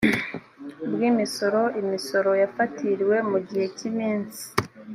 bw 0.93 0.99
imisoro 1.11 1.61
imisoro 1.81 2.31
yafatiriwe 2.41 3.17
mu 3.29 3.37
gihe 3.47 3.65
cy 3.77 3.83
iminsi 3.89 4.43